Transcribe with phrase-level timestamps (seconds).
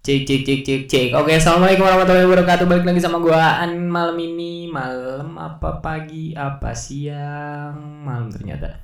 [0.00, 1.08] Cek cek cek cek cek.
[1.12, 2.64] Oke, assalamualaikum warahmatullahi wabarakatuh.
[2.64, 8.80] Balik lagi sama gua An malam ini malam apa pagi apa siang malam ternyata.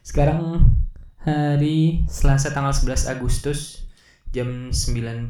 [0.00, 0.64] Sekarang
[1.20, 3.84] hari Selasa tanggal 11 Agustus
[4.32, 5.28] jam 9.45.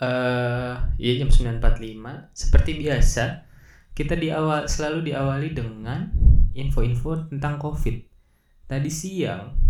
[0.00, 2.32] Eh, iya jam 9.45.
[2.32, 3.44] Seperti biasa,
[3.92, 6.08] kita di awal selalu diawali dengan
[6.56, 8.08] info-info tentang Covid.
[8.64, 9.65] Tadi siang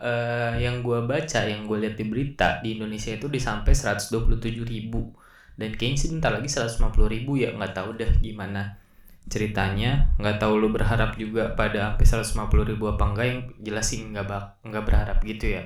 [0.00, 5.12] uh, yang gue baca, yang gue lihat di berita di Indonesia itu disampai 127 ribu.
[5.54, 8.80] Dan kayaknya sih bentar lagi 150 ribu ya nggak tahu deh gimana
[9.28, 10.16] ceritanya.
[10.16, 14.24] Nggak tahu lu berharap juga pada sampai 150 ribu apa enggak yang jelas sih nggak
[14.24, 15.62] bak nggak berharap gitu ya.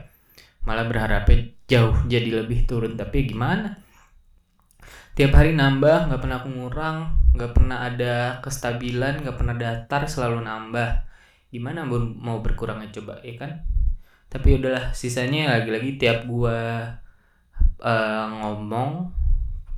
[0.67, 2.99] Malah berharapnya jauh jadi lebih turun.
[2.99, 3.79] Tapi gimana?
[5.15, 6.97] Tiap hari nambah nggak pernah kurang
[7.39, 11.07] nggak pernah ada kestabilan nggak pernah datar selalu nambah.
[11.55, 13.74] Gimana mau berkurangnya coba ya kan
[14.35, 16.91] tapi udahlah sisanya lagi-lagi tiap gua
[17.79, 19.15] uh, ngomong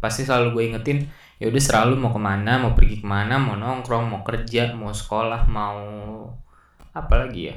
[0.00, 0.98] pasti selalu gue ingetin
[1.36, 4.92] ya udah selalu mau ke mana mau pergi ke mana mau nongkrong mau kerja mau
[4.92, 5.76] sekolah mau
[6.96, 7.56] apa lagi ya?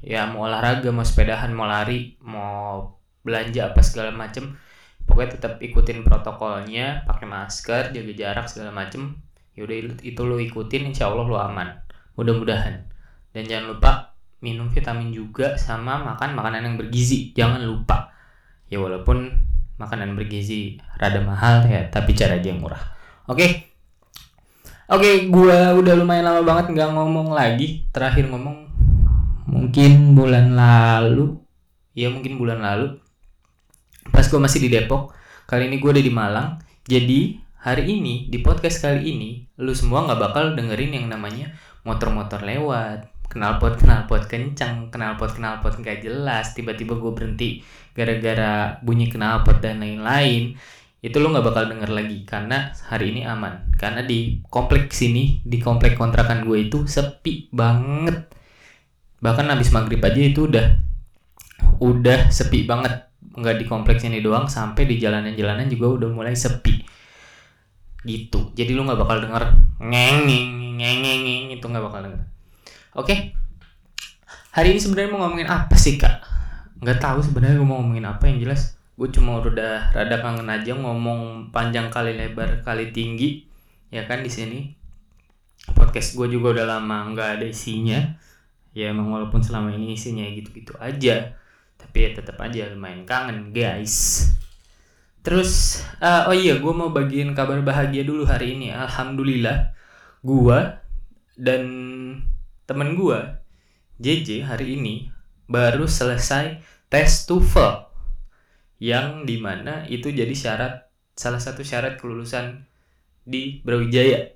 [0.00, 4.56] Ya mau olahraga mau sepedahan mau lari mau belanja apa segala macem.
[5.04, 9.20] Pokoknya tetap ikutin protokolnya pakai masker jaga jarak segala macem.
[9.58, 11.68] Yaudah itu lo ikutin insya Allah lo aman.
[12.16, 12.88] Mudah-mudahan.
[13.36, 13.90] Dan jangan lupa
[14.46, 17.34] minum vitamin juga sama makan makanan yang bergizi.
[17.34, 18.14] Jangan lupa.
[18.70, 19.34] Ya walaupun
[19.82, 22.78] makanan bergizi rada mahal ya tapi cara aja yang murah.
[23.26, 23.42] Oke.
[23.42, 23.50] Okay?
[24.86, 27.82] oke okay, gua udah lumayan lama banget nggak ngomong lagi.
[27.90, 28.70] Terakhir ngomong
[29.50, 31.42] mungkin bulan lalu.
[31.98, 33.02] Ya mungkin bulan lalu.
[34.14, 35.10] Pas gua masih di Depok
[35.50, 36.48] kali ini gua udah di Malang.
[36.86, 41.50] Jadi hari ini di podcast kali ini lu semua nggak bakal dengerin yang namanya
[41.82, 46.54] motor-motor lewat knalpot knalpot kencang knalpot knalpot nggak jelas.
[46.54, 47.50] Tiba-tiba gue berhenti
[47.92, 50.54] gara-gara bunyi knalpot dan lain-lain.
[51.02, 53.74] Itu lo nggak bakal denger lagi karena hari ini aman.
[53.76, 58.30] Karena di komplek sini di komplek kontrakan gue itu sepi banget.
[59.20, 60.66] Bahkan habis maghrib aja itu udah
[61.82, 63.10] udah sepi banget.
[63.36, 66.84] Nggak di kompleks ini doang sampai di jalanan-jalanan juga udah mulai sepi.
[68.06, 68.54] Gitu.
[68.54, 69.44] Jadi lu nggak bakal denger
[69.82, 70.24] ngeng
[70.76, 72.35] ngeng itu nggak bakal denger
[72.96, 73.12] Oke.
[73.12, 73.18] Okay?
[74.56, 76.16] Hari ini sebenarnya mau ngomongin apa sih kak?
[76.80, 78.80] Nggak tahu sebenarnya gue mau ngomongin apa yang jelas.
[78.96, 83.44] Gue cuma udah rada kangen aja ngomong panjang kali lebar kali tinggi,
[83.92, 84.72] ya kan di sini.
[85.76, 88.00] Podcast gue juga udah lama nggak ada isinya.
[88.72, 91.36] Ya emang walaupun selama ini isinya gitu-gitu aja,
[91.76, 94.24] tapi ya tetap aja lumayan kangen guys.
[95.20, 98.72] Terus, uh, oh iya, gue mau bagiin kabar bahagia dulu hari ini.
[98.72, 99.76] Alhamdulillah,
[100.24, 100.58] gue
[101.36, 101.62] dan
[102.66, 103.18] temen gue
[104.02, 105.06] JJ hari ini
[105.46, 106.58] baru selesai
[106.90, 107.86] tes TOEFL
[108.82, 112.66] yang di mana itu jadi syarat salah satu syarat kelulusan
[113.22, 114.34] di Brawijaya.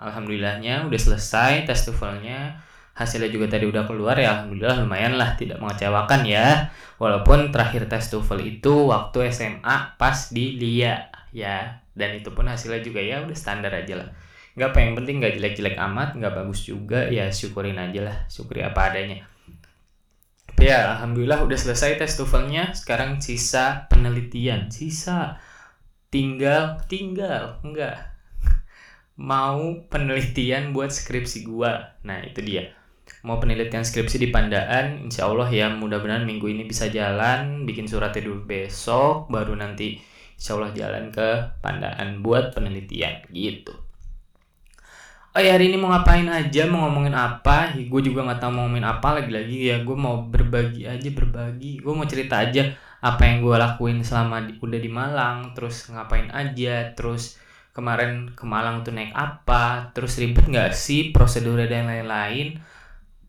[0.00, 2.56] Alhamdulillahnya udah selesai tes TOEFL-nya
[2.96, 6.72] hasilnya juga tadi udah keluar ya Alhamdulillah lumayan lah tidak mengecewakan ya.
[6.96, 11.84] Walaupun terakhir tes TOEFL itu waktu SMA pas di LIA ya.
[11.92, 14.08] Dan itu pun hasilnya juga ya udah standar aja lah
[14.58, 18.66] nggak apa yang penting nggak jelek-jelek amat nggak bagus juga ya syukurin aja lah syukuri
[18.66, 19.22] apa adanya.
[20.58, 24.66] Ya alhamdulillah udah selesai tes TOEFL-nya sekarang sisa penelitian.
[24.74, 25.38] Sisa.
[26.10, 28.18] Tinggal tinggal enggak
[29.14, 31.94] mau penelitian buat skripsi gua.
[32.02, 32.74] Nah itu dia.
[33.22, 38.26] Mau penelitian skripsi di Pandaan insya Allah ya mudah-mudahan minggu ini bisa jalan bikin suratnya
[38.26, 40.02] dulu besok baru nanti
[40.34, 43.87] insya Allah jalan ke Pandaan buat penelitian gitu
[45.34, 46.64] oh ya hari ini mau ngapain aja?
[46.70, 47.74] Mau ngomongin apa?
[47.76, 49.56] Gue juga nggak tahu mau ngomongin apa lagi-lagi.
[49.72, 51.80] Ya gue mau berbagi aja berbagi.
[51.80, 55.38] Gue mau cerita aja apa yang gue lakuin selama di, udah di Malang.
[55.52, 56.92] Terus ngapain aja?
[56.96, 57.36] Terus
[57.76, 59.92] kemarin ke Malang tuh naik apa?
[59.96, 62.58] Terus ribet nggak sih prosedur dan lain-lain?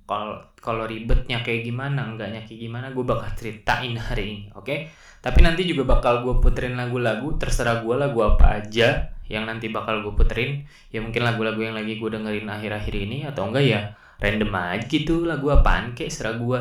[0.09, 4.67] Kalau kalau ribetnya kayak gimana enggaknya kayak gimana gue bakal ceritain hari ini oke?
[4.67, 4.79] Okay?
[5.19, 10.01] tapi nanti juga bakal gue puterin lagu-lagu terserah gue lagu apa aja yang nanti bakal
[10.01, 10.65] gue puterin.
[10.89, 13.79] Ya mungkin lagu-lagu yang lagi gue dengerin akhir-akhir ini atau enggak ya
[14.19, 16.59] random aja gitu lagu apaan kayak serah gue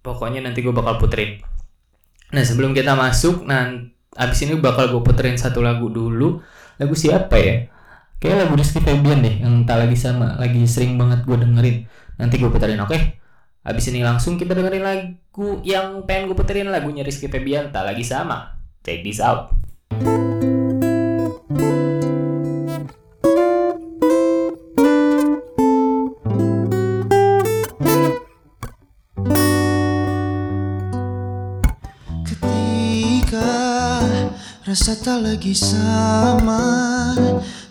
[0.00, 1.42] pokoknya nanti gue bakal puterin.
[2.32, 3.68] Nah sebelum kita masuk nah
[4.16, 6.40] abis ini bakal gue puterin satu lagu dulu.
[6.80, 7.68] Lagu siapa ya?
[8.22, 11.76] Kayak lagu Rizky Febian deh yang tak lagi sama lagi sering banget gue dengerin.
[12.16, 12.94] Nanti gue puterin oke?
[12.94, 13.22] Okay?
[13.62, 18.02] abis ini langsung kita dengerin lagu yang pengen gue puterin lagunya Rizky Febian tak lagi
[18.02, 19.54] sama check this out
[34.72, 37.12] Rasa tak lagi sama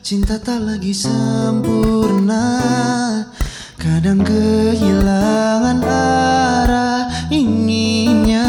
[0.05, 2.61] Cinta tak lagi sempurna.
[3.73, 8.45] Kadang kehilangan arah inginnya.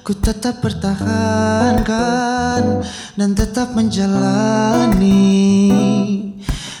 [0.00, 2.80] Ku tetap pertahankan
[3.12, 5.28] Dan tetap menjalani.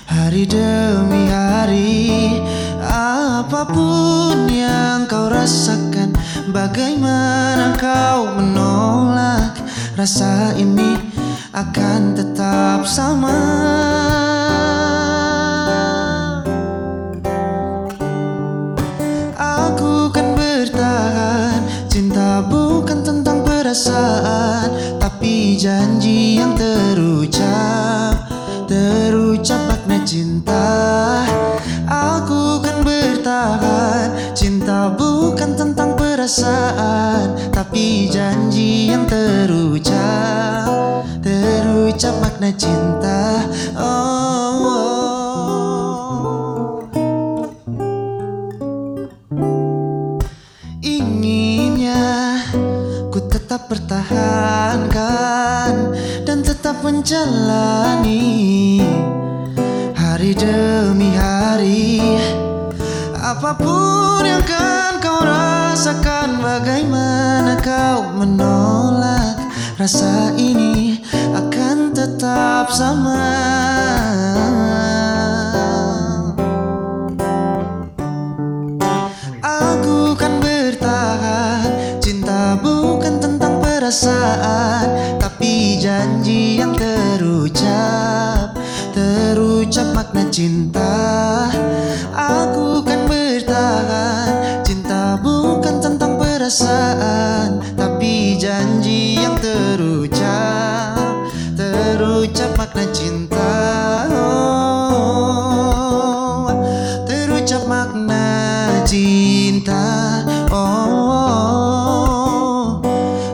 [0.08, 2.40] Hari demi hari
[2.88, 6.16] Apa pun yang kau rasakan
[6.48, 9.53] Bagaimana kau menolak
[9.94, 10.98] Rasa ini
[11.54, 13.38] akan tetap sama.
[19.38, 28.18] Aku kan bertahan Cinta bukan tentang perasaan Tapi janji yang terucap
[28.66, 30.63] Terucap makna cinta
[36.24, 40.72] perasaan Tapi janji yang terucap
[41.20, 43.44] Terucap makna cinta
[43.76, 45.04] oh, oh.
[50.80, 52.40] Inginnya
[53.12, 55.92] ku tetap pertahankan
[56.24, 58.80] Dan tetap menjalani
[59.92, 62.00] Hari demi hari
[63.44, 69.36] Apa pun yang akan kau rasakan Bagaimana kau menolak
[69.76, 71.04] Rasa ini
[71.36, 73.20] akan tetap sama.
[79.44, 88.56] Aku kan bertahan Cinta bukan tentang perasaan Tapi janji yang terucap
[88.96, 91.52] Terucap makna cinta.
[92.14, 93.23] Aku kan bertahan
[96.44, 101.00] perasaan Tapi janji yang terucap
[101.56, 103.56] Terucap makna cinta.
[104.12, 106.52] Oh,
[107.08, 108.28] Terucap makna
[108.84, 110.20] cinta.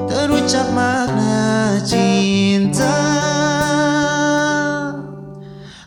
[0.06, 2.94] Terucap makna cinta.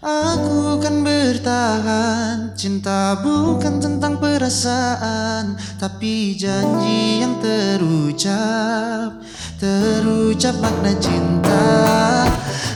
[0.03, 5.22] Aku kan bertahan Cinta bukan tentang perasaan
[6.03, 9.23] Tapi janji yang terucap
[9.55, 11.63] Terucap makna cinta.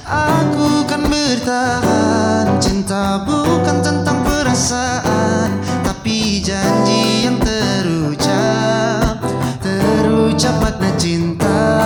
[0.07, 5.59] Aku kan bertahan Cinta bukan tentang perasaan.
[5.83, 9.19] Tapi janji yang terucap
[9.59, 11.83] Terucap makna cinta.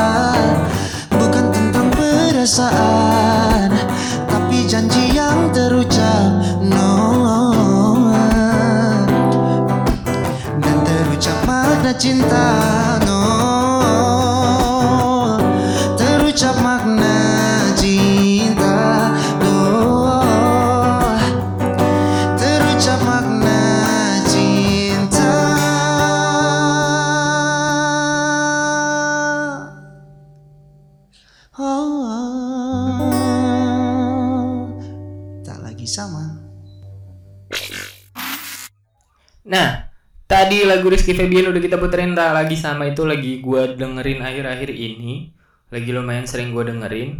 [1.09, 3.73] Bukan tentang perasaan
[11.93, 13.00] cinta
[40.71, 45.27] lagu Rizky Febian udah kita puterin tak lagi sama itu lagi gua dengerin akhir-akhir ini.
[45.71, 47.19] Lagi lumayan sering gua dengerin.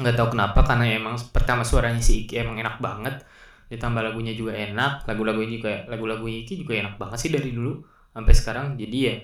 [0.00, 3.20] Nggak tahu kenapa karena emang pertama suaranya si Iki emang enak banget.
[3.68, 5.04] Ditambah lagunya juga enak.
[5.04, 7.84] Lagu-lagu ini kayak lagu-lagu Iki juga enak banget sih dari dulu
[8.16, 8.66] sampai sekarang.
[8.80, 9.14] Jadi ya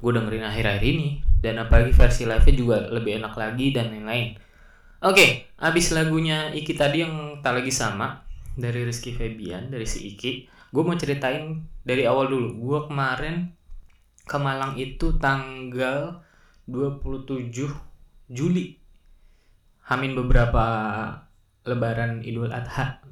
[0.00, 4.32] gue dengerin akhir-akhir ini dan apalagi versi live-nya juga lebih enak lagi dan lain-lain.
[5.00, 8.24] Oke, abis lagunya Iki tadi yang tak lagi sama
[8.56, 12.48] dari Rizky Febian dari si Iki, gue mau ceritain dari awal dulu.
[12.56, 13.50] Gue kemarin
[14.24, 16.22] ke Malang itu tanggal
[16.70, 17.50] 27
[18.30, 18.78] Juli.
[19.90, 20.64] Hamin beberapa
[21.66, 23.02] lebaran Idul Adha.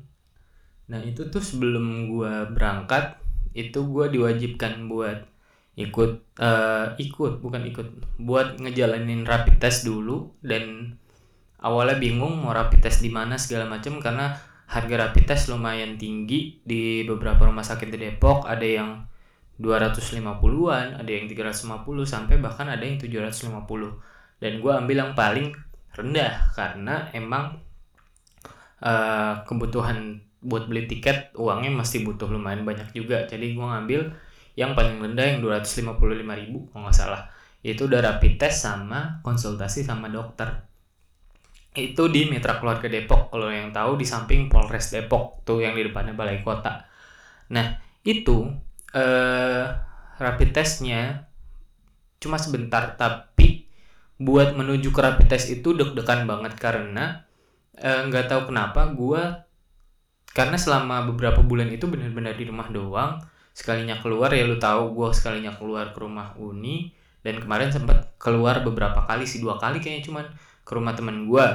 [0.89, 3.19] Nah, itu tuh sebelum gue berangkat
[3.53, 5.27] itu gue diwajibkan buat
[5.79, 6.11] ikut
[6.43, 7.89] eh, ikut bukan ikut
[8.19, 10.95] buat ngejalanin rapid test dulu dan
[11.63, 14.35] awalnya bingung mau rapid test di mana segala macam karena
[14.69, 19.09] harga rapid test lumayan tinggi di beberapa rumah sakit di Depok ada yang
[19.59, 23.59] 250-an, ada yang 350 sampai bahkan ada yang 750.
[24.39, 25.51] Dan gue ambil yang paling
[25.97, 27.59] rendah karena emang
[28.85, 33.27] eh, kebutuhan buat beli tiket uangnya masih butuh lumayan banyak juga.
[33.27, 34.15] Jadi gue ngambil
[34.55, 37.27] yang paling rendah yang 255.000 kalau nggak salah.
[37.65, 40.68] Itu udah rapid test sama konsultasi sama dokter
[41.77, 45.85] itu di Mitra Keluarga Depok kalau yang tahu di samping Polres Depok tuh yang di
[45.85, 46.89] depannya Balai Kota.
[47.53, 48.49] Nah itu
[48.97, 49.65] eh,
[50.19, 51.29] rapid testnya
[52.19, 53.69] cuma sebentar tapi
[54.19, 57.23] buat menuju ke rapid test itu deg-degan banget karena
[57.79, 59.23] eh, nggak tahu kenapa gue
[60.35, 63.23] karena selama beberapa bulan itu benar-benar di rumah doang
[63.55, 68.63] sekalinya keluar ya lu tahu gue sekalinya keluar ke rumah uni dan kemarin sempat keluar
[68.63, 70.27] beberapa kali sih dua kali kayaknya cuman
[70.69, 71.47] ke rumah temen gue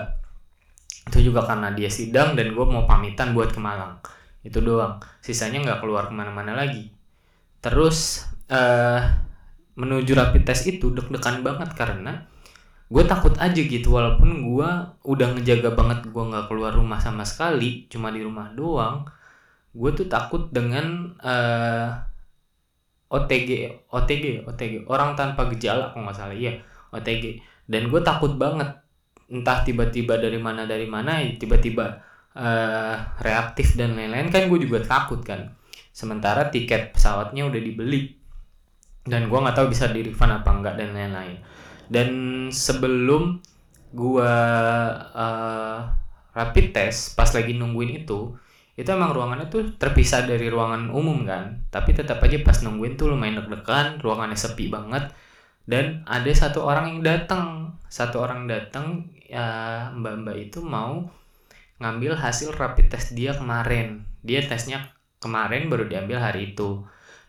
[1.13, 4.00] itu juga karena dia sidang dan gue mau pamitan buat ke Malang.
[4.41, 5.03] Itu doang.
[5.20, 6.89] Sisanya nggak keluar ke mana-mana lagi.
[7.62, 9.01] Terus eh
[9.77, 12.29] menuju rapid test itu deg-degan banget karena
[12.93, 14.70] gue takut aja gitu walaupun gue
[15.01, 19.05] udah ngejaga banget gue nggak keluar rumah sama sekali cuma di rumah doang.
[19.74, 21.89] Gue tuh takut dengan eh
[23.13, 23.50] OTG
[23.93, 26.58] OTG OTG orang tanpa gejala kalau nggak salah iya
[26.89, 28.83] OTG dan gue takut banget
[29.32, 32.00] entah tiba-tiba dari mana dari mana tiba-tiba
[32.36, 35.53] eh, reaktif dan lain-lain kan gue juga takut kan.
[35.94, 38.18] Sementara tiket pesawatnya udah dibeli.
[39.03, 41.38] Dan gue nggak tahu bisa di refund apa enggak dan lain-lain.
[41.88, 42.10] Dan
[42.50, 43.39] sebelum
[43.94, 44.34] gue
[45.13, 45.80] eh,
[46.34, 48.34] rapid test pas lagi nungguin itu
[48.74, 51.62] itu emang ruangannya tuh terpisah dari ruangan umum kan.
[51.70, 55.13] Tapi tetap aja pas nungguin tuh lumayan deg-degan ruangannya sepi banget
[55.63, 57.75] dan ada satu orang yang datang.
[57.88, 61.08] Satu orang datang ya mbak-mbak itu mau
[61.79, 64.03] ngambil hasil rapid test dia kemarin.
[64.25, 64.91] Dia tesnya
[65.24, 66.84] kemarin baru diambil hari itu.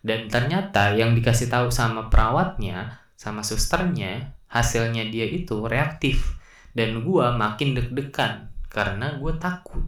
[0.05, 6.37] Dan ternyata yang dikasih tahu sama perawatnya sama susternya hasilnya dia itu reaktif.
[6.75, 9.87] Dan gua makin deg-degan karena gue takut.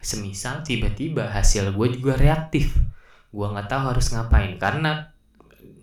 [0.00, 2.72] Semisal tiba-tiba hasil gue juga reaktif.
[3.28, 5.12] Gue nggak tahu harus ngapain karena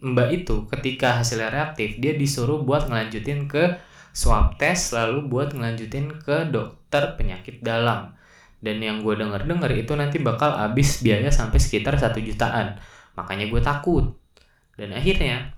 [0.04, 3.80] mbak itu ketika hasilnya reaktif dia disuruh buat ngelanjutin ke
[4.12, 8.14] swab test lalu buat ngelanjutin ke dokter penyakit dalam.
[8.64, 12.80] Dan yang gue denger dengar itu nanti bakal habis biaya sampai sekitar satu jutaan.
[13.20, 14.16] Makanya gue takut.
[14.80, 15.52] Dan akhirnya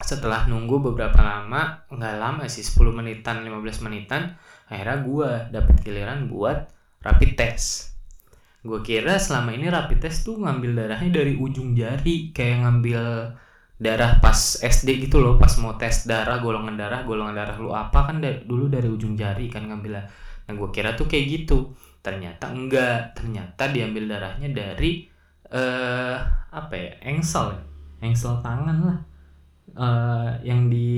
[0.00, 4.32] setelah nunggu beberapa lama nggak lama sih 10 menitan 15 menitan
[4.64, 6.70] akhirnya gue dapet giliran buat
[7.04, 7.96] rapid test.
[8.60, 13.02] Gue kira selama ini rapid test tuh ngambil darahnya dari ujung jari kayak ngambil
[13.80, 17.98] darah pas SD gitu loh pas mau tes darah golongan darah golongan darah lu apa
[18.12, 20.04] kan da- dulu dari ujung jari kan ngambilnya
[20.46, 21.58] nah gue kira tuh kayak gitu.
[22.02, 23.14] Ternyata enggak.
[23.16, 25.06] Ternyata diambil darahnya dari
[25.50, 26.16] eh
[26.50, 27.60] apa ya engsel ya?
[28.06, 28.98] engsel tangan lah.
[29.78, 30.88] Eh yang di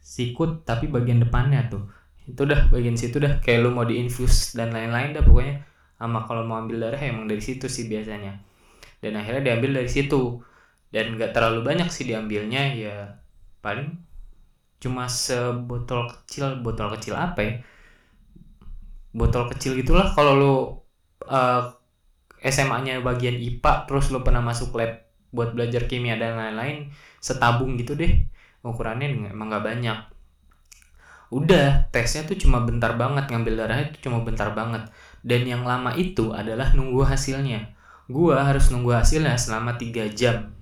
[0.00, 1.82] sikut tapi bagian depannya tuh.
[2.26, 3.38] Itu dah bagian situ dah.
[3.42, 5.62] Kayak lu mau diinfus dan lain-lain dah pokoknya.
[5.96, 8.38] Sama kalau mau ambil darah emang dari situ sih biasanya.
[9.02, 10.40] Dan akhirnya diambil dari situ
[10.96, 13.20] dan nggak terlalu banyak sih diambilnya ya
[13.60, 14.00] paling
[14.80, 17.52] cuma sebotol kecil botol kecil apa ya?
[19.12, 20.08] Botol kecil gitulah.
[20.16, 20.54] Kalau lu
[21.28, 21.62] eh,
[22.48, 25.04] SMA-nya bagian IPA terus lu pernah masuk lab
[25.36, 26.88] buat belajar kimia dan lain-lain
[27.20, 28.16] setabung gitu deh.
[28.64, 29.98] Ukurannya emang nggak banyak.
[31.28, 34.88] Udah tesnya tuh cuma bentar banget ngambil darahnya tuh cuma bentar banget.
[35.20, 37.76] Dan yang lama itu adalah nunggu hasilnya.
[38.08, 40.55] Gua harus nunggu hasilnya selama 3 jam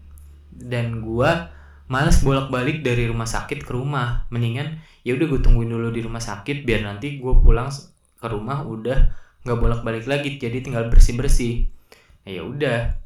[0.56, 4.24] dan gua males bolak-balik dari rumah sakit ke rumah.
[4.32, 7.68] Mendingan ya udah gue tungguin dulu di rumah sakit biar nanti gue pulang
[8.16, 8.98] ke rumah udah
[9.44, 11.68] nggak bolak-balik lagi jadi tinggal bersih-bersih.
[12.24, 12.96] Ya udah.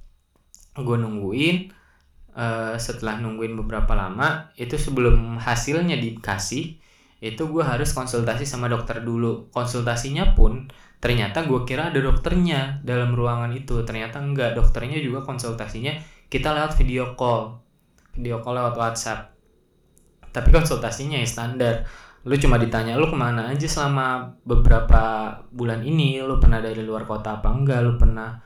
[0.78, 1.74] Gue nungguin
[2.38, 6.78] eh, setelah nungguin beberapa lama itu sebelum hasilnya dikasih
[7.18, 9.50] itu gue harus konsultasi sama dokter dulu.
[9.50, 10.70] Konsultasinya pun
[11.02, 13.82] ternyata gue kira ada dokternya dalam ruangan itu.
[13.82, 17.56] Ternyata enggak dokternya juga konsultasinya kita lewat video call.
[18.12, 19.32] Video call lewat WhatsApp.
[20.28, 21.88] Tapi konsultasinya ya standar.
[22.28, 26.20] Lu cuma ditanya lu ke mana aja selama beberapa bulan ini?
[26.20, 27.80] Lu pernah dari luar kota apa enggak?
[27.80, 28.36] Lu pernah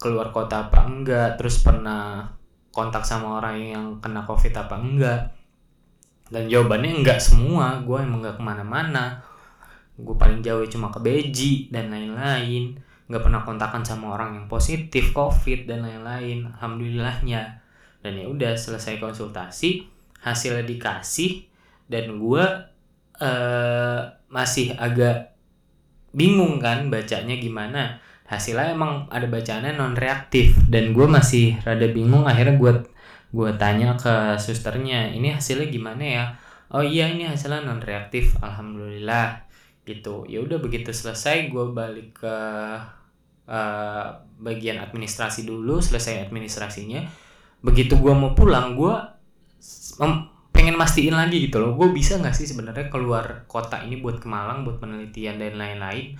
[0.00, 1.36] keluar kota apa enggak?
[1.36, 2.24] Terus pernah
[2.72, 5.20] kontak sama orang yang kena covid apa enggak?
[6.32, 7.84] Dan jawabannya enggak semua.
[7.84, 9.20] Gue emang enggak ke mana-mana.
[10.00, 15.14] Gue paling jauh cuma ke Beji dan lain-lain nggak pernah kontakan sama orang yang positif
[15.14, 16.50] covid dan lain-lain.
[16.58, 17.62] Alhamdulillahnya.
[18.02, 19.86] Dan ya udah selesai konsultasi
[20.22, 21.46] hasilnya dikasih
[21.86, 22.44] dan gue
[23.22, 25.38] eh masih agak
[26.10, 28.02] bingung kan bacanya gimana.
[28.26, 32.26] Hasilnya emang ada bacaannya non reaktif dan gue masih rada bingung.
[32.26, 32.72] Akhirnya gue
[33.30, 36.24] gue tanya ke susternya ini hasilnya gimana ya?
[36.74, 39.46] Oh iya ini hasilnya non reaktif alhamdulillah.
[39.86, 40.26] Gitu.
[40.26, 42.36] Ya udah begitu selesai gue balik ke
[43.46, 47.02] eh, bagian administrasi dulu selesai administrasinya.
[47.62, 48.94] Begitu gue mau pulang gue
[50.52, 51.74] pengen mastiin lagi gitu loh.
[51.74, 56.16] Gue bisa nggak sih sebenarnya keluar kota ini buat ke Malang buat penelitian dan lain-lain?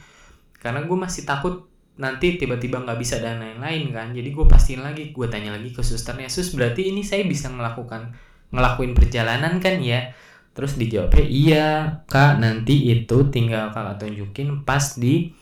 [0.57, 4.13] Karena gue masih takut nanti tiba-tiba nggak bisa dan lain-lain kan.
[4.13, 8.13] Jadi gue pastiin lagi gue tanya lagi ke susternya sus berarti ini saya bisa melakukan
[8.53, 10.13] ngelakuin perjalanan kan ya?
[10.57, 11.67] Terus dijawabnya iya
[12.09, 15.33] kak nanti itu tinggal kakak tunjukin pas di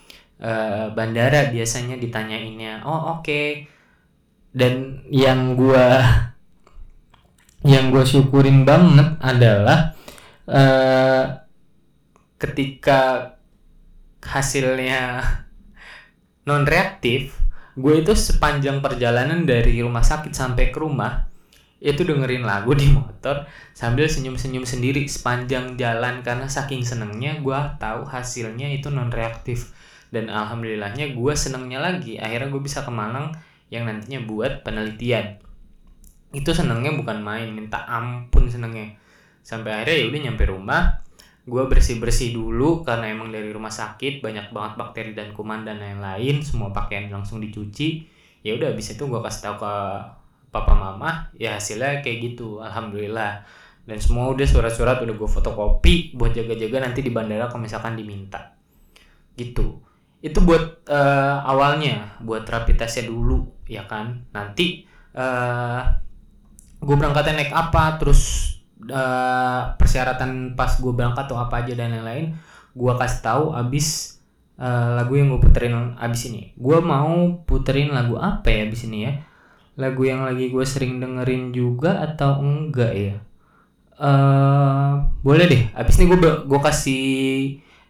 [0.40, 3.70] eh, bandara biasanya ditanyainnya oh oke.
[4.54, 5.98] Dan yang gua
[7.72, 9.96] yang gue syukurin banget adalah
[10.44, 11.24] eh
[12.36, 13.32] ketika
[14.20, 15.24] hasilnya
[16.48, 17.40] non reaktif
[17.74, 21.26] gue itu sepanjang perjalanan dari rumah sakit sampai ke rumah
[21.84, 23.44] itu dengerin lagu di motor
[23.76, 25.04] sambil senyum-senyum sendiri.
[25.04, 29.76] Sepanjang jalan karena saking senengnya gue tahu hasilnya itu non reaktif
[30.14, 32.14] dan alhamdulillahnya gue senengnya lagi.
[32.22, 33.34] Akhirnya gue bisa ke Malang
[33.66, 35.42] yang nantinya buat penelitian.
[36.30, 38.94] Itu senengnya bukan main minta ampun senengnya.
[39.42, 41.02] Sampai akhirnya ya udah nyampe rumah.
[41.44, 45.76] Gue bersih bersih dulu karena emang dari rumah sakit banyak banget bakteri dan kuman dan
[45.76, 48.06] lain-lain semua pakaian langsung dicuci.
[48.46, 49.74] Ya udah habis itu gue kasih tahu ke
[50.54, 53.44] papa mama ya hasilnya kayak gitu alhamdulillah.
[53.84, 58.56] Dan semua udah surat-surat udah gue fotokopi buat jaga-jaga nanti di bandara kalau misalkan diminta.
[59.36, 59.83] Gitu
[60.24, 64.24] itu buat eh, awalnya buat rapid testnya dulu ya kan?
[64.32, 65.82] Nanti eh
[66.80, 68.20] gue berangkatnya naik apa terus
[68.88, 72.32] eh, persyaratan pas gue berangkat atau apa aja dan lain-lain
[72.72, 74.18] gue kasih tahu abis
[74.56, 76.56] eh, lagu yang gue puterin abis ini.
[76.56, 79.12] Gue mau puterin lagu apa ya abis ini ya?
[79.76, 83.14] Lagu yang lagi gue sering dengerin juga atau enggak ya?
[84.00, 85.62] Eh boleh deh.
[85.76, 87.04] Abis ini gue gue kasih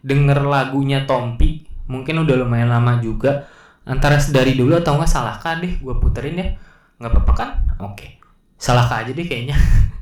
[0.05, 3.45] denger lagunya Tompi mungkin udah lumayan lama juga
[3.85, 6.47] antara dari dulu atau enggak salahkah deh gue puterin ya
[6.97, 7.49] nggak apa-apa kan
[7.81, 8.07] oke
[8.57, 9.57] salahkah aja deh kayaknya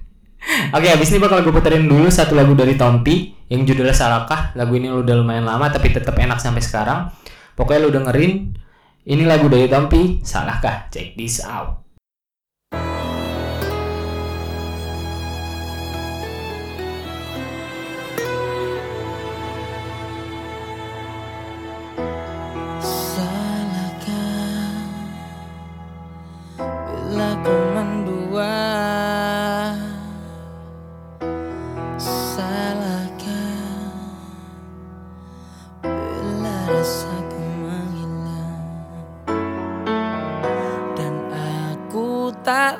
[0.76, 4.52] Oke, abis ini bakal gue puterin dulu satu lagu dari Tompi yang judulnya Salahkah.
[4.60, 7.08] Lagu ini udah lumayan lama tapi tetap enak sampai sekarang.
[7.56, 8.52] Pokoknya lu dengerin.
[9.08, 10.92] Ini lagu dari Tompi, Salahkah.
[10.92, 11.83] Check this out.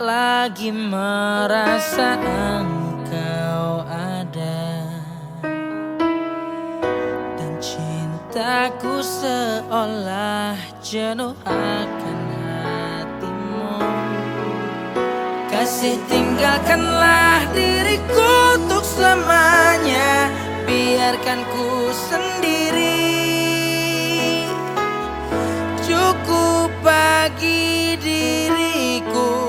[0.04, 4.84] Lagi merasa engkau ada.
[7.40, 13.80] Dan cintaku seolah jenuh akan hatimu.
[15.48, 20.28] Kasih tinggalkanlah diriku untuk selamanya.
[20.68, 23.08] Biarkan ku sendiri.
[25.80, 29.43] Cukup bagi diriku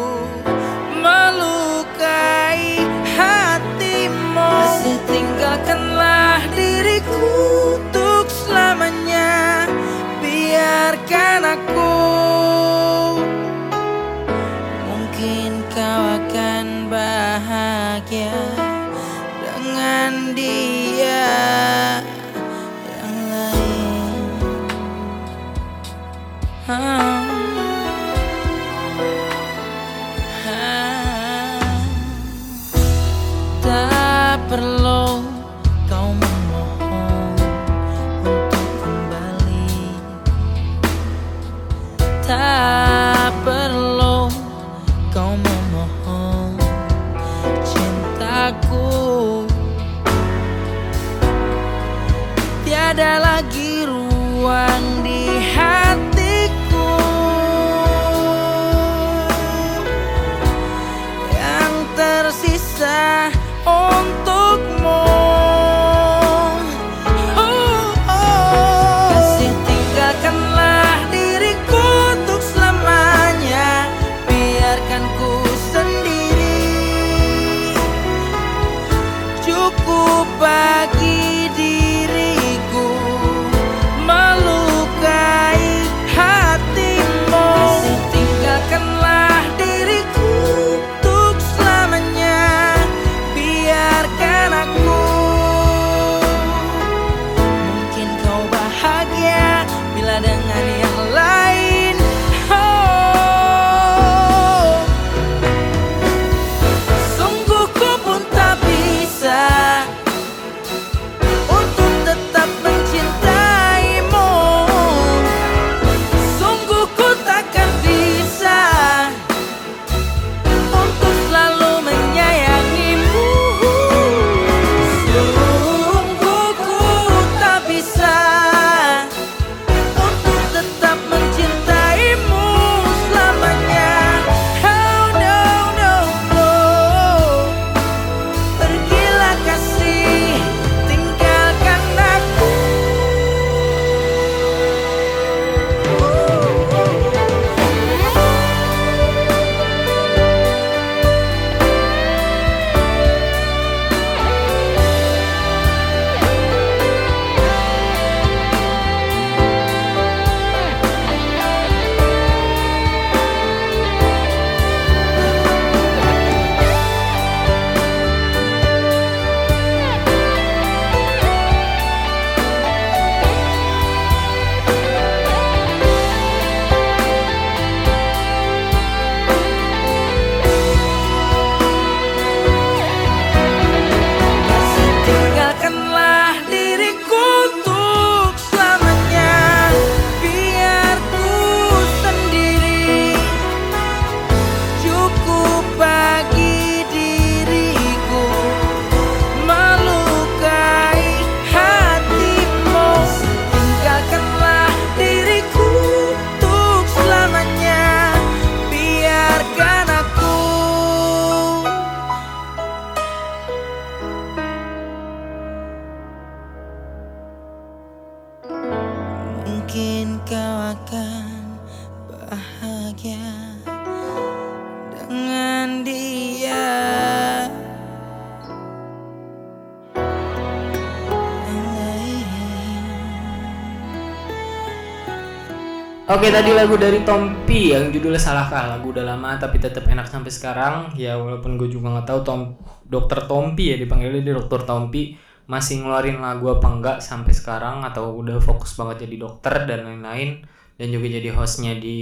[236.24, 240.08] Oke tadi lagu dari Tompi yang judulnya salah kah lagu udah lama tapi tetap enak
[240.08, 240.96] sampai sekarang.
[240.96, 242.40] Ya walaupun gue juga nggak tahu Tom
[242.88, 248.16] dokter Tompi ya dipanggilnya dia dokter Tompi masih ngeluarin lagu apa enggak sampai sekarang atau
[248.24, 250.40] udah fokus banget jadi dokter dan lain-lain.
[250.80, 252.00] Dan juga jadi hostnya di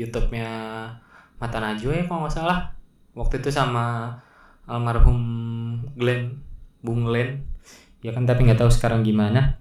[0.00, 0.48] YouTube-nya
[1.36, 2.72] Mata Najwa ya kalau nggak salah.
[3.12, 4.16] Waktu itu sama
[4.64, 5.20] almarhum
[6.00, 6.40] Glenn
[6.80, 7.44] Bung Glenn.
[8.00, 9.60] Ya kan tapi nggak tahu sekarang gimana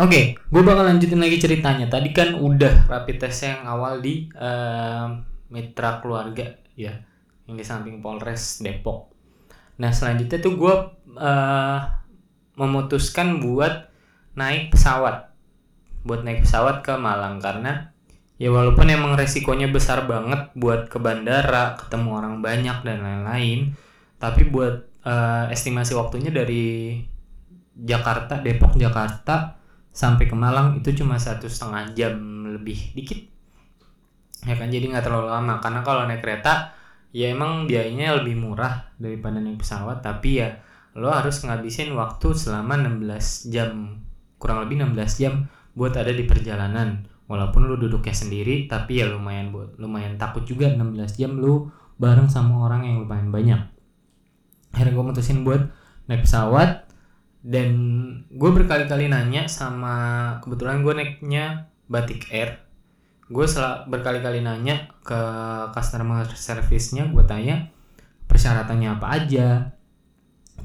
[0.00, 1.84] Oke, gue bakal lanjutin lagi ceritanya.
[1.84, 5.06] Tadi kan udah rapid test yang awal di eh,
[5.52, 6.96] mitra keluarga ya,
[7.44, 9.12] yang di samping Polres Depok.
[9.76, 10.74] Nah selanjutnya tuh gue
[11.20, 11.78] eh,
[12.56, 13.92] memutuskan buat
[14.40, 15.36] naik pesawat,
[16.08, 17.92] buat naik pesawat ke Malang karena
[18.40, 23.76] ya walaupun emang resikonya besar banget buat ke bandara, ketemu orang banyak dan lain-lain,
[24.16, 26.96] tapi buat eh, estimasi waktunya dari
[27.76, 29.59] Jakarta, Depok, Jakarta
[29.90, 32.14] sampai ke Malang itu cuma satu setengah jam
[32.46, 33.20] lebih dikit.
[34.46, 35.60] Ya kan jadi nggak terlalu lama.
[35.60, 36.72] Karena kalau naik kereta
[37.10, 40.00] ya emang biayanya lebih murah daripada naik pesawat.
[40.00, 40.48] Tapi ya
[40.96, 44.00] lo harus ngabisin waktu selama 16 jam.
[44.40, 47.06] Kurang lebih 16 jam buat ada di perjalanan.
[47.30, 52.26] Walaupun lu duduknya sendiri tapi ya lumayan buat lumayan takut juga 16 jam lu bareng
[52.26, 53.60] sama orang yang lumayan banyak.
[54.74, 55.62] Akhirnya gue mutusin buat
[56.10, 56.89] naik pesawat
[57.40, 57.72] dan
[58.28, 59.94] gue berkali-kali nanya sama
[60.44, 62.60] kebetulan gue naiknya Batik Air.
[63.32, 65.20] Gue sel- berkali-kali nanya ke
[65.72, 67.72] customer service-nya gue tanya
[68.28, 69.48] persyaratannya apa aja?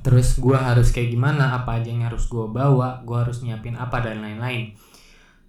[0.03, 1.55] Terus gue harus kayak gimana?
[1.55, 3.01] Apa aja yang harus gue bawa?
[3.07, 4.03] Gue harus nyiapin apa?
[4.03, 4.75] Dan lain-lain.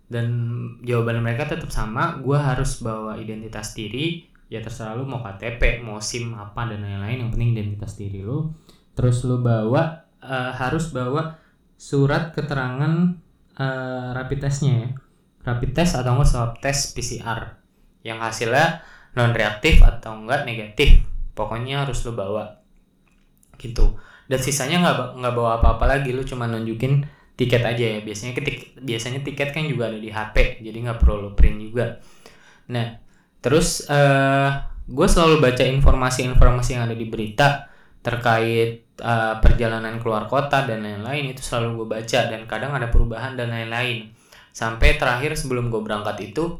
[0.06, 0.26] Dan
[0.86, 4.30] jawaban mereka tetap sama gue harus bawa identitas diri.
[4.46, 7.26] Ya terserah lu mau KTP mau SIM apa dan lain-lain.
[7.26, 8.54] Yang penting identitas diri lu.
[8.94, 11.38] Terus lu bawa eh, harus bawa
[11.78, 13.14] surat keterangan
[13.56, 14.90] eh, rapid testnya ya.
[15.46, 17.54] Rapid test atau enggak swab test PCR
[18.02, 18.82] yang hasilnya
[19.14, 21.06] non reaktif atau enggak negatif.
[21.32, 22.58] Pokoknya harus lu bawa.
[23.56, 23.94] Gitu.
[24.26, 26.10] Dan sisanya nggak nggak bawa apa-apa lagi.
[26.10, 27.06] Lu cuma nunjukin
[27.38, 27.98] tiket aja ya.
[28.02, 32.02] Biasanya ketik biasanya tiket kan juga ada di HP jadi nggak perlu lu print juga.
[32.72, 32.98] Nah
[33.38, 34.50] terus eh
[34.86, 37.66] gue selalu baca informasi-informasi yang ada di berita
[38.06, 43.36] terkait eh, perjalanan keluar kota dan lain-lain itu selalu gue baca dan kadang ada perubahan
[43.36, 44.12] dan lain-lain.
[44.52, 46.56] Sampai terakhir sebelum gue berangkat itu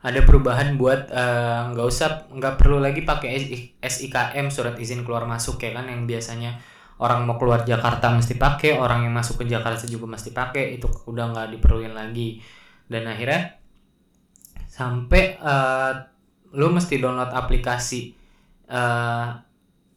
[0.00, 5.28] ada perubahan buat eh, nggak usah nggak perlu lagi pakai SI- SIKM surat izin keluar
[5.28, 6.56] masuk ya kan yang biasanya
[7.00, 10.88] orang mau keluar Jakarta mesti pakai orang yang masuk ke Jakarta juga mesti pakai itu
[11.08, 12.40] udah nggak diperluin lagi.
[12.90, 13.60] Dan akhirnya
[14.70, 15.92] sampai eh,
[16.56, 18.16] lu mesti download aplikasi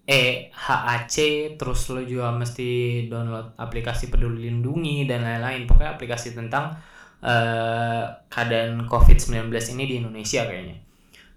[0.03, 1.15] EHAC
[1.55, 5.63] terus lu juga mesti download aplikasi Peduli Lindungi dan lain-lain.
[5.63, 6.75] Pokoknya aplikasi tentang
[7.23, 10.77] eh, keadaan COVID-19 ini di Indonesia kayaknya.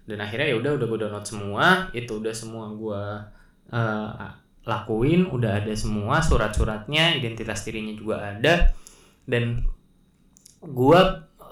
[0.07, 3.03] Dan akhirnya ya udah udah gue download semua itu udah semua gue
[3.71, 4.29] eh,
[4.67, 8.75] lakuin udah ada semua surat-suratnya identitas dirinya juga ada.
[9.23, 9.63] Dan
[10.59, 10.99] gue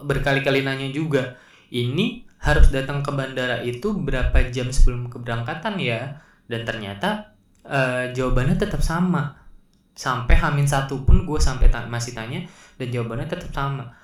[0.03, 1.39] berkali-kali nanya juga
[1.71, 8.55] ini harus datang ke bandara itu berapa jam sebelum keberangkatan ya dan ternyata eh, jawabannya
[8.57, 9.37] tetap sama.
[9.95, 12.43] Sampai hamin satu pun gue sampai ta- masih tanya
[12.75, 13.95] dan jawabannya tetap sama.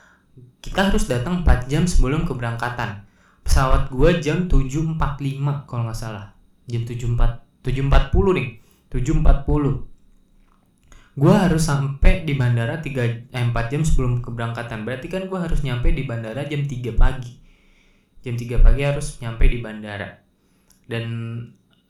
[0.63, 3.03] Kita harus datang 4 jam sebelum keberangkatan.
[3.43, 6.31] Pesawat gue jam 7.45 kalau nggak salah.
[6.69, 8.47] Jam 7.4 7.40 nih.
[8.91, 9.91] 7.40
[11.11, 14.87] gue harus sampai di bandara 3 eh, 4 jam sebelum keberangkatan.
[14.87, 17.35] Berarti kan gue harus nyampe di bandara jam 3 pagi.
[18.23, 20.07] Jam 3 pagi harus nyampe di bandara.
[20.87, 21.03] Dan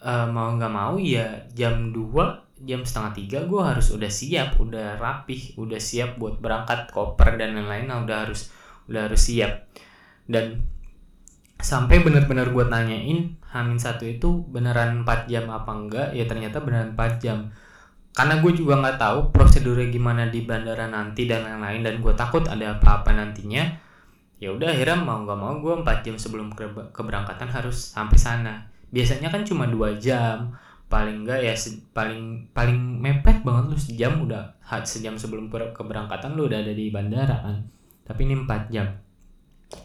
[0.01, 2.25] eh, mau nggak mau ya jam 2
[2.61, 7.57] jam setengah tiga gue harus udah siap udah rapih udah siap buat berangkat koper dan
[7.57, 7.89] lain-lain.
[7.89, 8.53] Nah udah harus
[8.89, 9.69] udah harus siap.
[10.29, 10.61] Dan
[11.61, 16.07] sampai bener-bener gue nanyain Hamin satu itu beneran 4 jam apa enggak?
[16.15, 17.51] Ya ternyata beneran 4 jam.
[18.11, 22.43] Karena gue juga nggak tahu prosedurnya gimana di bandara nanti dan lain-lain dan gue takut
[22.47, 23.63] ada apa-apa nantinya.
[24.41, 28.70] Ya udah akhirnya mau nggak mau gue 4 jam sebelum ke- keberangkatan harus sampai sana
[28.91, 30.53] biasanya kan cuma dua jam.
[30.91, 31.55] Paling enggak ya
[31.95, 37.47] paling paling mepet banget lu sejam udah sejam sebelum keberangkatan lu udah ada di bandara
[37.47, 37.63] kan.
[38.03, 38.91] Tapi ini 4 jam.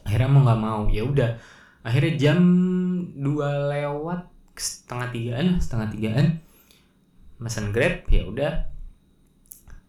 [0.03, 1.38] Akhirnya mau nggak mau ya udah.
[1.87, 2.42] Akhirnya jam
[3.23, 3.23] 2
[3.71, 4.27] lewat
[4.59, 6.27] setengah tigaan lah, setengah tigaan
[7.38, 8.53] mesen grab ya udah.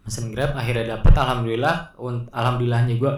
[0.05, 1.17] Mesen grab akhirnya dapet.
[1.17, 1.97] Alhamdulillah
[2.29, 3.13] alhamdulillahnya gue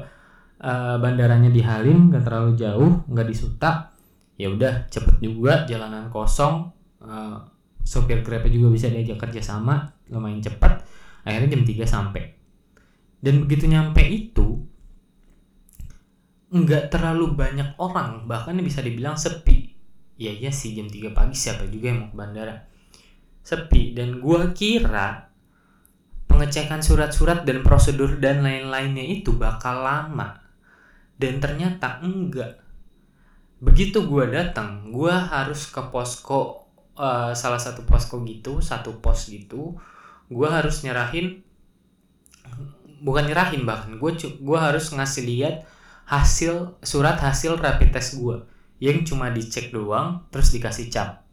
[1.04, 3.92] bandaranya di Halim gak terlalu jauh nggak di Suta
[4.40, 6.72] ya udah cepet juga jalanan kosong
[7.04, 7.38] eh,
[7.84, 10.88] sopir grabnya juga bisa diajak kerja sama lumayan cepat
[11.28, 12.24] akhirnya jam 3 sampai.
[13.20, 14.64] Dan begitu nyampe itu
[16.50, 19.76] nggak terlalu banyak orang bahkan bisa dibilang sepi.
[20.20, 22.56] Ya iya sih jam 3 pagi siapa juga yang mau ke bandara.
[23.44, 25.32] Sepi dan gua kira
[26.28, 30.40] pengecekan surat-surat dan prosedur dan lain-lainnya itu bakal lama.
[31.20, 32.69] Dan ternyata enggak
[33.60, 39.76] begitu gua datang gua harus ke posko eh, salah satu posko gitu satu pos gitu
[40.32, 41.44] gua harus nyerahin
[43.00, 44.12] bukan nyerahin bahkan gue
[44.44, 45.56] gua harus ngasih lihat
[46.10, 48.42] hasil surat hasil rapid test gue
[48.82, 51.28] yang cuma dicek doang terus dikasih cap.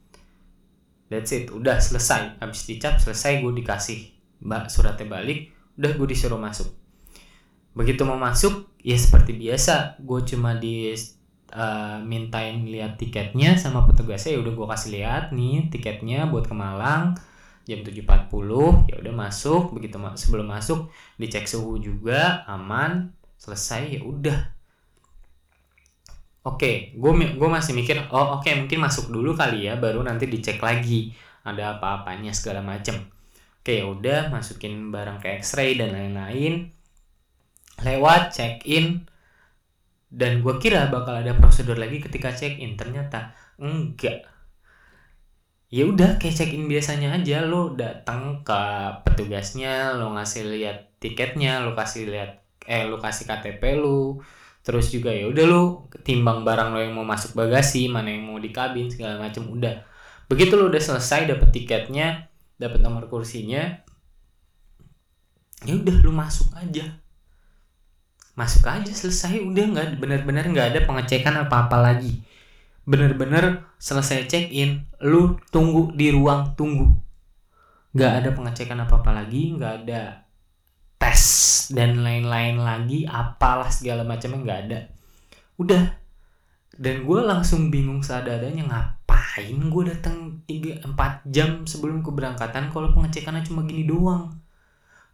[1.08, 2.42] That's it udah selesai.
[2.42, 4.12] Habis dicap selesai gue dikasih
[4.44, 5.48] mbak suratnya balik
[5.80, 6.68] udah gue disuruh masuk.
[7.72, 10.92] Begitu mau masuk ya seperti biasa gue cuma di
[11.56, 16.52] uh, mintain lihat tiketnya sama petugasnya ya udah gue kasih lihat nih tiketnya buat ke
[16.52, 17.16] Malang
[17.66, 19.74] jam 7.40 ya udah masuk.
[19.74, 24.38] Begitu ma- sebelum masuk dicek suhu juga aman selesai ya udah.
[26.46, 30.62] Oke gue gue masih mikir oh oke mungkin masuk dulu kali ya baru nanti dicek
[30.62, 31.10] lagi
[31.42, 33.02] ada apa-apanya segala macem.
[33.64, 36.70] Oke ya udah masukin barang ke X-ray dan lain-lain.
[37.82, 39.10] Lewat check in
[40.06, 44.26] dan gue kira bakal ada prosedur lagi ketika check in ternyata enggak.
[45.66, 47.42] Ya udah kayak check in biasanya aja.
[47.42, 48.60] Lo datang ke
[49.02, 54.22] petugasnya lo ngasih lihat tiketnya lo kasih lihat eh lo kasih KTP lo.
[54.62, 55.62] Terus juga ya udah lo
[56.06, 59.82] timbang barang lo yang mau masuk bagasi mana yang mau di kabin segala macam udah.
[60.30, 63.84] Begitu lo udah selesai dapet tiketnya dapet nomor kursinya
[65.64, 67.00] ya udah lo masuk aja
[68.36, 69.40] masuk aja selesai.
[69.42, 72.22] Udah nggak benar-benar nggak ada pengecekan apa-apa lagi.
[72.86, 76.86] Bener-bener selesai check in lu tunggu di ruang tunggu.
[77.96, 80.22] Nggak ada pengecekan apa apa lagi nggak ada
[81.00, 81.24] tes
[81.72, 84.78] dan lain-lain lagi apalah segala macamnya nggak ada.
[85.58, 85.84] Udah.
[86.76, 93.40] Dan gue langsung bingung seadanya ngapain gue datang 3 4 jam sebelum keberangkatan kalau pengecekannya
[93.48, 94.36] cuma gini doang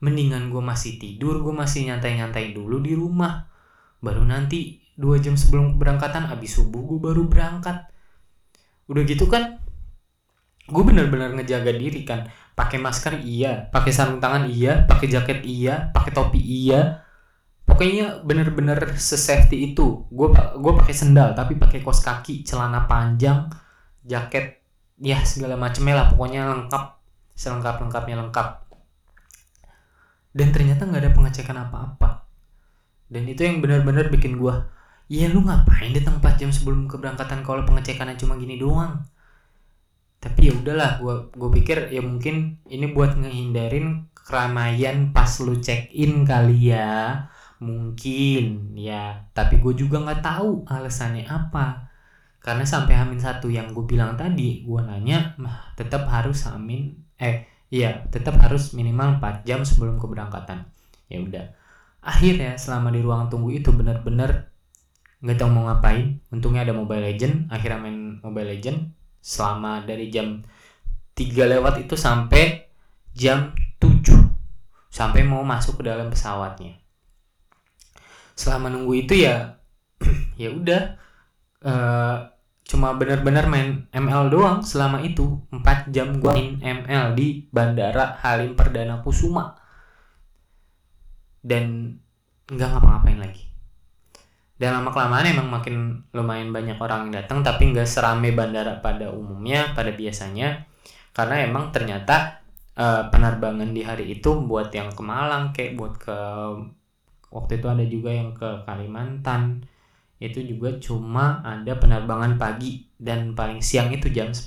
[0.03, 3.47] mendingan gue masih tidur gue masih nyantai-nyantai dulu di rumah.
[4.03, 7.87] Baru nanti dua jam sebelum keberangkatan abis subuh gue baru berangkat.
[8.91, 9.63] Udah gitu kan
[10.67, 12.27] gue bener-bener ngejaga diri kan.
[12.59, 13.71] Pakai masker iya.
[13.71, 14.83] Pakai sarung tangan iya.
[14.91, 15.95] Pakai jaket iya.
[15.95, 17.07] Pakai topi iya.
[17.63, 20.03] Pokoknya bener-bener sesafety itu.
[20.11, 23.47] Gue gue pakai sendal tapi pakai kos kaki celana panjang
[24.03, 24.67] jaket
[24.99, 26.07] ya segala macamnya lah.
[26.11, 26.85] Pokoknya lengkap.
[27.33, 28.62] Selengkap lengkapnya lengkap
[30.33, 32.29] dan ternyata nggak ada pengecekan apa-apa
[33.13, 34.55] dan itu yang benar-benar bikin gue
[35.13, 39.05] Iya lu ngapain datang 4 jam sebelum keberangkatan kalau pengecekannya cuma gini doang.
[40.23, 45.93] Tapi ya udahlah, gua gua pikir ya mungkin ini buat ngehindarin keramaian pas lu check
[45.93, 47.29] in kali ya.
[47.61, 51.93] Mungkin ya, tapi gue juga nggak tahu alasannya apa.
[52.43, 57.47] Karena sampai hamin satu yang gue bilang tadi, gue nanya, mah tetap harus hamin, eh
[57.73, 60.69] iya tetap harus minimal 4 jam sebelum keberangkatan.
[61.09, 61.47] Ya udah.
[62.05, 64.53] Akhirnya selama di ruang tunggu itu benar-benar
[65.23, 68.91] nggak tahu mau ngapain untungnya ada Mobile Legend akhirnya main Mobile Legend
[69.23, 70.43] selama dari jam
[71.15, 72.67] 3 lewat itu sampai
[73.15, 74.03] jam 7
[74.91, 76.75] sampai mau masuk ke dalam pesawatnya
[78.35, 79.63] selama nunggu itu ya
[80.43, 80.99] ya udah
[81.63, 82.19] uh,
[82.73, 85.37] cuma benar-benar main ML doang selama itu.
[85.53, 89.53] 4 jam gua main ML di Bandara Halim Perdana Kusuma.
[91.45, 91.93] Dan
[92.49, 93.45] nggak ngapa-ngapain lagi.
[94.57, 99.13] Dan lama kelamaan emang makin lumayan banyak orang yang datang tapi nggak serame bandara pada
[99.13, 100.65] umumnya pada biasanya.
[101.13, 102.41] Karena emang ternyata
[102.79, 106.19] uh, penerbangan di hari itu buat yang ke Malang kayak buat ke
[107.33, 109.67] waktu itu ada juga yang ke Kalimantan
[110.23, 114.47] itu juga cuma ada penerbangan pagi dan paling siang itu jam 10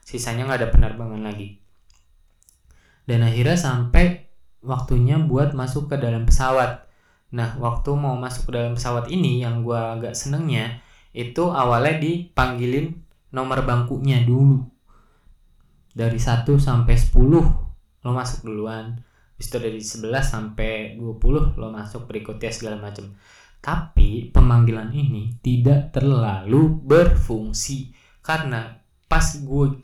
[0.00, 1.60] sisanya nggak ada penerbangan lagi
[3.04, 4.32] dan akhirnya sampai
[4.64, 6.84] waktunya buat masuk ke dalam pesawat
[7.34, 10.78] Nah, waktu mau masuk ke dalam pesawat ini yang gue agak senengnya
[11.10, 12.94] itu awalnya dipanggilin
[13.34, 14.62] nomor bangkunya dulu.
[15.90, 19.02] Dari 1 sampai 10 lo masuk duluan.
[19.34, 23.10] Habis itu dari 11 sampai 20 lo masuk berikutnya segala macam.
[23.64, 27.96] Tapi pemanggilan ini tidak terlalu berfungsi.
[28.20, 28.76] Karena
[29.08, 29.80] pas gue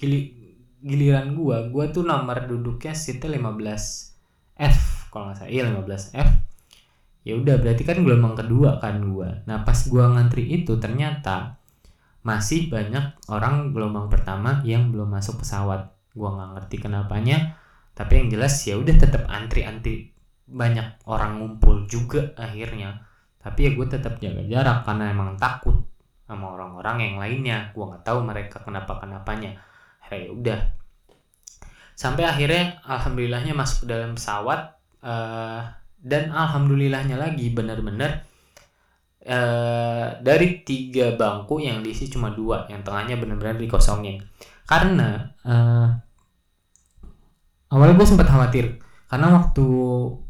[0.84, 3.40] giliran gue, gue tuh nomor duduknya situ 15
[4.60, 6.30] F kalau nggak salah, iya 15 F.
[7.20, 9.44] Ya udah berarti kan gelombang kedua kan gua.
[9.44, 11.60] Nah pas gua ngantri itu ternyata
[12.24, 15.92] masih banyak orang gelombang pertama yang belum masuk pesawat.
[16.16, 17.60] Gua nggak ngerti kenapanya
[17.92, 20.08] tapi yang jelas ya udah tetap antri antri
[20.48, 23.04] banyak orang ngumpul juga akhirnya
[23.40, 25.80] tapi ya gue tetap jaga jarak karena emang takut
[26.28, 27.58] sama orang-orang yang lainnya.
[27.72, 29.56] Gue nggak tahu mereka kenapa kenapanya
[30.04, 30.60] akhirnya ya udah.
[31.96, 35.60] Sampai akhirnya alhamdulillahnya masuk dalam pesawat eh,
[36.00, 38.24] dan alhamdulillahnya lagi benar-benar
[39.24, 44.20] eh, dari tiga bangku yang diisi cuma dua yang tengahnya benar-benar dikosongin.
[44.68, 45.88] Karena eh,
[47.72, 48.76] awalnya gue sempat khawatir.
[49.10, 49.66] Karena waktu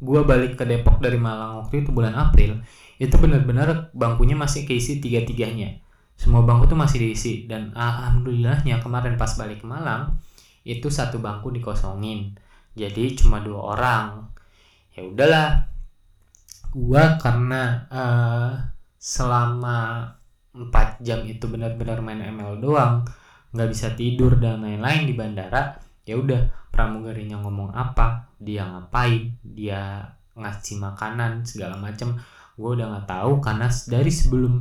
[0.01, 2.65] gue balik ke Depok dari Malang waktu itu bulan April
[3.01, 5.81] itu benar-benar bangkunya masih keisi tiga-tiganya.
[6.21, 7.49] Semua bangku tuh masih diisi.
[7.49, 10.21] Dan alhamdulillahnya kemarin pas balik ke Malang
[10.69, 12.37] itu satu bangku dikosongin.
[12.77, 14.29] Jadi cuma dua orang.
[14.93, 15.65] Ya udahlah.
[16.77, 18.53] Gua karena eh,
[19.01, 20.07] selama
[20.53, 23.07] 4 jam itu benar-benar main ML doang
[23.51, 30.07] nggak bisa tidur dan lain-lain di bandara ya udah pramugarinya ngomong apa dia ngapain dia
[30.39, 32.15] ngasih makanan segala macem
[32.59, 34.55] gue udah nggak tahu karena dari sebelum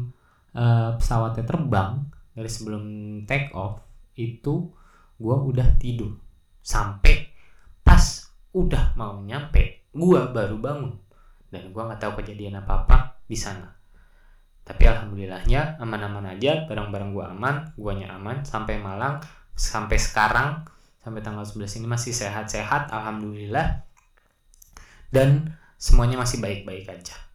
[0.53, 2.83] eh, pesawatnya terbang dari sebelum
[3.27, 3.83] take off
[4.15, 4.71] itu
[5.19, 6.15] gue udah tidur.
[6.63, 7.35] Sampai
[7.83, 10.95] pas udah mau nyampe gue baru bangun.
[11.51, 12.97] Dan gue nggak tahu kejadian apa apa
[13.27, 13.67] di sana.
[14.63, 18.47] Tapi alhamdulillahnya aman-aman aja barang-barang gue aman guanya aman.
[18.47, 19.19] Sampai Malang
[19.59, 20.63] sampai sekarang
[21.03, 23.83] sampai tanggal 11 ini masih sehat-sehat alhamdulillah.
[25.11, 27.28] Dan semuanya masih baik-baik aja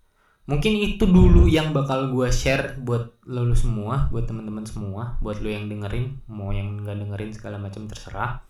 [0.44, 5.40] mungkin itu dulu yang bakal gue share buat lo lu semua buat teman-teman semua buat
[5.40, 8.44] lo yang dengerin mau yang nggak dengerin segala macam terserah.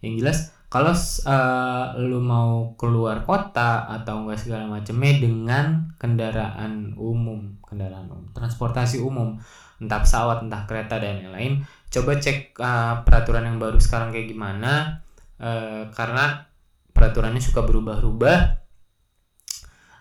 [0.00, 0.92] Yang jelas kalau
[1.28, 8.98] uh, lu mau keluar kota atau enggak segala macamnya dengan kendaraan umum kendaraan umum transportasi
[8.98, 9.38] umum
[9.78, 15.04] entah pesawat entah kereta dan lain-lain coba cek uh, peraturan yang baru sekarang kayak gimana.
[15.36, 16.48] Uh, karena
[16.96, 18.65] peraturannya suka berubah-ubah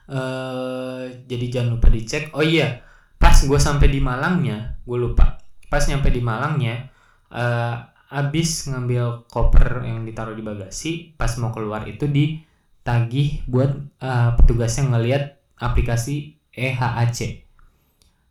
[0.10, 2.34] uh, jadi jangan lupa dicek.
[2.36, 2.82] Oh iya
[3.16, 5.40] pas gue sampai di Malangnya gue lupa.
[5.70, 6.90] Pas nyampe di Malangnya
[7.32, 7.76] uh,
[8.12, 14.78] abis ngambil koper yang ditaruh di bagasi pas mau keluar itu ditagih buat uh, petugas
[14.78, 17.44] yang ngelihat aplikasi EHAC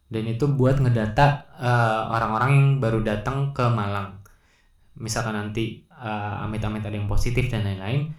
[0.09, 1.51] dan itu buat ngedata
[2.13, 4.23] orang-orang uh, yang baru datang ke Malang.
[4.95, 8.15] Misalkan nanti uh, amit-amit ada yang positif dan lain-lain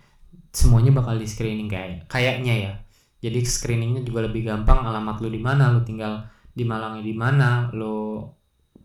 [0.56, 2.74] semuanya bakal di screening kayak kayaknya ya
[3.26, 6.22] jadi screeningnya juga lebih gampang alamat lu di mana lu tinggal
[6.54, 8.22] di Malangnya di mana lu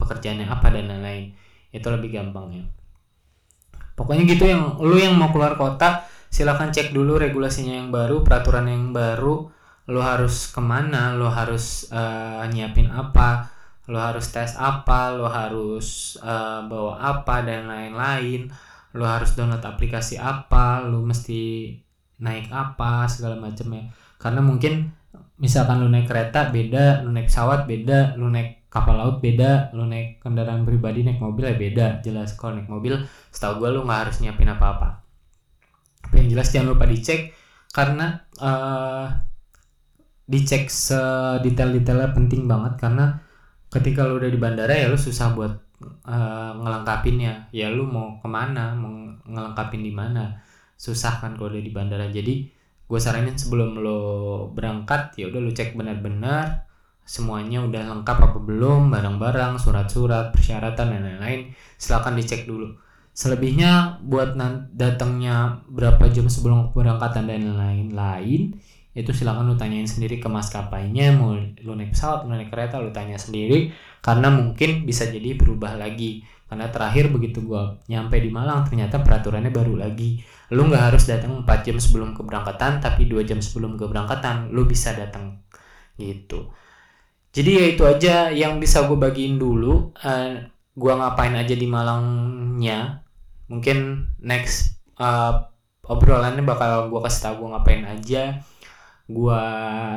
[0.01, 1.36] pekerjaannya apa dan lain-lain.
[1.68, 2.64] Itu lebih gampang ya.
[3.93, 8.64] Pokoknya gitu yang lu yang mau keluar kota silahkan cek dulu regulasinya yang baru peraturan
[8.64, 9.53] yang baru
[9.91, 13.51] lu harus ke mana lu harus uh, nyiapin apa
[13.91, 18.47] lu harus tes apa lu harus uh, bawa apa dan lain-lain
[18.95, 21.74] lu harus download aplikasi apa lu mesti
[22.22, 23.91] naik apa segala macamnya
[24.21, 24.93] karena mungkin
[25.41, 29.89] misalkan lu naik kereta beda lu naik pesawat beda lu naik kapal laut beda lu
[29.89, 31.87] naik kendaraan pribadi naik mobil ya beda.
[32.07, 32.95] Jelas kalau naik mobil
[33.35, 35.03] setahu gue lu nggak harus nyiapin apa-apa.
[36.07, 37.35] Tapi yang jelas jangan lupa dicek
[37.75, 39.11] karena uh,
[40.31, 42.79] dicek sedetail-detailnya penting banget.
[42.79, 43.18] Karena
[43.73, 45.53] ketika lu udah di bandara ya lu susah buat
[46.07, 48.93] uh, ngelengkapinnya ya lu mau ke mana mau
[49.27, 50.39] ngelengkapin di mana.
[50.79, 52.07] Susah kan kalau udah di bandara.
[52.07, 52.60] Jadi
[52.91, 54.03] gue saranin sebelum lo
[54.51, 56.66] berangkat ya udah lu cek benar-benar
[57.11, 61.51] semuanya udah lengkap apa belum barang-barang surat-surat persyaratan dan lain-lain.
[61.74, 62.70] Silahkan dicek dulu.
[63.11, 64.38] Selebihnya buat
[64.70, 68.55] datangnya berapa jam sebelum keberangkatan dan lain-lain
[68.95, 71.11] itu silakan lu tanyain sendiri ke maskapainya.
[71.18, 73.74] Mau lu naik pesawat lu naik kereta lu tanya sendiri.
[73.99, 79.55] Karena mungkin bisa jadi berubah lagi karena terakhir begitu gua nyampe di Malang ternyata peraturannya
[79.55, 80.18] baru lagi.
[80.51, 84.90] Lu nggak harus datang 4 jam sebelum keberangkatan tapi dua jam sebelum keberangkatan lu bisa
[84.98, 85.46] datang.
[85.94, 86.51] Gitu.
[87.30, 89.94] Jadi ya itu aja yang bisa gue bagiin dulu.
[90.03, 90.42] Uh,
[90.74, 93.07] gua ngapain aja di Malangnya.
[93.46, 95.46] Mungkin next uh,
[95.86, 98.42] obrolannya bakal gua kasih tau gue ngapain aja.
[99.07, 99.42] Gua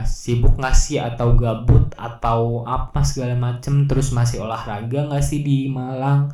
[0.06, 5.66] sibuk nggak sih atau gabut atau apa segala macem terus masih olahraga nggak sih di
[5.66, 6.30] Malang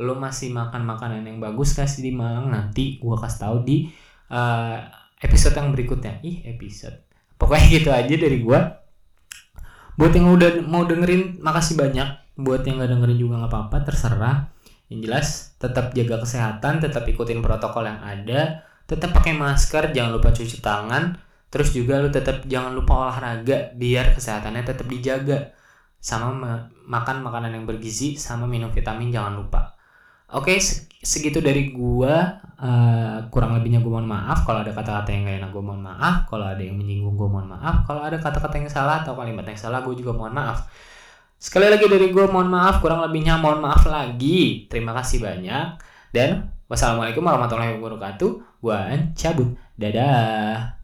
[0.00, 2.48] lo masih makan makanan yang bagus kasih di Malang?
[2.48, 3.76] Nanti gua kasih tahu di
[4.32, 4.80] uh,
[5.20, 6.24] episode yang berikutnya.
[6.24, 7.04] Ih episode.
[7.36, 8.80] Pokoknya gitu aja dari gua.
[10.00, 12.08] Buat yang udah mau dengerin makasih banyak.
[12.40, 14.48] Buat yang nggak dengerin juga nggak apa-apa terserah.
[14.88, 15.26] Yang jelas
[15.60, 21.14] tetap jaga kesehatan tetap ikutin protokol yang ada tetap pakai masker jangan lupa cuci tangan.
[21.50, 25.52] Terus juga lu tetap jangan lupa olahraga biar kesehatannya tetap dijaga.
[26.00, 26.32] Sama
[26.88, 29.79] makan makanan yang bergizi sama minum vitamin jangan lupa
[30.34, 30.54] oke
[31.00, 32.40] segitu dari gua.
[32.60, 34.44] Eh, kurang lebihnya gue mohon maaf.
[34.44, 36.28] Kalau ada kata-kata yang gak enak gue mohon maaf.
[36.28, 37.88] Kalau ada yang menyinggung gue mohon maaf.
[37.88, 40.68] Kalau ada kata-kata yang salah atau kalimat yang salah gue juga mohon maaf.
[41.40, 42.84] Sekali lagi dari gue mohon maaf.
[42.84, 44.68] Kurang lebihnya mohon maaf lagi.
[44.68, 45.80] Terima kasih banyak.
[46.12, 48.60] Dan wassalamualaikum warahmatullahi wabarakatuh.
[48.60, 48.80] Gue
[49.16, 50.79] cabut dadah